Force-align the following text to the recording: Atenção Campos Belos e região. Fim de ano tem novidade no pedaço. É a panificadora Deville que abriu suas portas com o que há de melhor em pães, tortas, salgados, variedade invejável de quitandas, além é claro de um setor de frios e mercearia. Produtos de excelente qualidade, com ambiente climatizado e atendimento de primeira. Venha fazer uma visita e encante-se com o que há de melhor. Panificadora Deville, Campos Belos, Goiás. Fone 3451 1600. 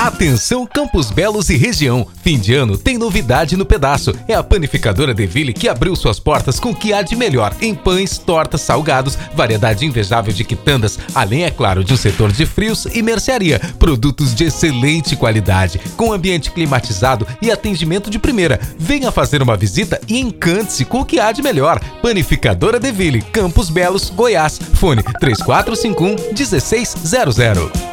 Atenção 0.00 0.66
Campos 0.66 1.10
Belos 1.10 1.50
e 1.50 1.58
região. 1.58 2.06
Fim 2.22 2.38
de 2.38 2.54
ano 2.54 2.78
tem 2.78 2.96
novidade 2.96 3.54
no 3.54 3.66
pedaço. 3.66 4.14
É 4.26 4.32
a 4.32 4.42
panificadora 4.42 5.12
Deville 5.12 5.52
que 5.52 5.68
abriu 5.68 5.94
suas 5.94 6.18
portas 6.18 6.58
com 6.58 6.70
o 6.70 6.74
que 6.74 6.90
há 6.90 7.02
de 7.02 7.14
melhor 7.14 7.54
em 7.60 7.74
pães, 7.74 8.16
tortas, 8.16 8.62
salgados, 8.62 9.18
variedade 9.34 9.84
invejável 9.84 10.32
de 10.32 10.42
quitandas, 10.42 10.98
além 11.14 11.44
é 11.44 11.50
claro 11.50 11.84
de 11.84 11.92
um 11.92 11.98
setor 11.98 12.32
de 12.32 12.46
frios 12.46 12.86
e 12.86 13.02
mercearia. 13.02 13.60
Produtos 13.78 14.34
de 14.34 14.44
excelente 14.44 15.14
qualidade, 15.16 15.78
com 15.98 16.14
ambiente 16.14 16.50
climatizado 16.50 17.26
e 17.42 17.50
atendimento 17.50 18.08
de 18.08 18.18
primeira. 18.18 18.58
Venha 18.78 19.12
fazer 19.12 19.42
uma 19.42 19.54
visita 19.54 20.00
e 20.08 20.18
encante-se 20.18 20.86
com 20.86 21.00
o 21.00 21.04
que 21.04 21.20
há 21.20 21.30
de 21.30 21.42
melhor. 21.42 21.78
Panificadora 22.00 22.80
Deville, 22.80 23.20
Campos 23.20 23.68
Belos, 23.68 24.08
Goiás. 24.08 24.58
Fone 24.76 25.02
3451 25.20 26.16
1600. 26.32 27.89